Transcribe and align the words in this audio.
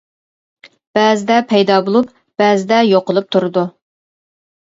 بەزىدە 0.97 1.35
پەيدا 1.51 1.77
بولۇپ 1.89 2.09
بەزىدە 2.43 2.79
يوقىلىپ 2.93 3.29
تۇرىدۇ. 3.37 3.67